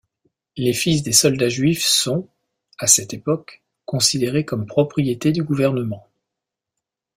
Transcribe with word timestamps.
Les 0.57 0.73
fils 0.73 1.03
des 1.03 1.11
soldats 1.11 1.47
juifs 1.49 1.85
sont, 1.85 2.27
à 2.79 2.87
cette 2.87 3.13
époque, 3.13 3.61
considérés 3.85 4.43
comme 4.45 4.65
propriété 4.65 5.31
du 5.31 5.43
gouvernement. 5.43 6.07